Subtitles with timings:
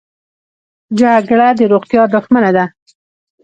[0.99, 2.65] جګړه د روغتیا دښمنه ده